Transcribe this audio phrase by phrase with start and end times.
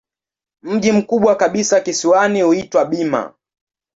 [0.63, 3.33] Mji mkubwa kabisa kisiwani huitwa Bima.